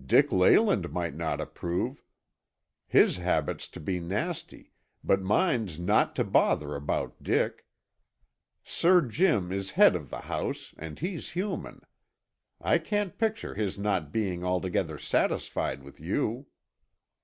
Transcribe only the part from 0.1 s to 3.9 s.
Leyland might not approve; his habit's to